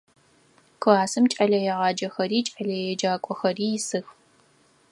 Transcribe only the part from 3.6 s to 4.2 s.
исых.